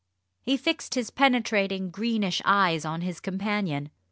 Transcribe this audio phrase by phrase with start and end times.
[0.41, 3.91] He fixed his penetrating greenish eyes on his companion.